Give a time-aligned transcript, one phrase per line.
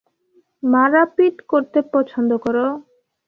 [0.63, 2.65] মারাপিট করতে পছন্দ করো।